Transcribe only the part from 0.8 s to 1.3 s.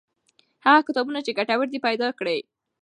کتابونه